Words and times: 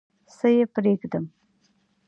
څه 0.35 0.47
یې 0.55 0.65
پرېږدم؟ 0.73 1.25